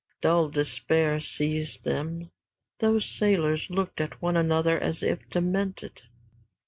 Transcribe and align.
Dull 0.19 0.49
despair 0.49 1.19
seized 1.19 1.83
them. 1.83 2.31
Those 2.79 3.05
sailors 3.05 3.69
looked 3.69 4.01
at 4.01 4.19
one 4.19 4.35
another 4.35 4.79
as 4.79 5.03
if 5.03 5.29
demented. 5.29 6.01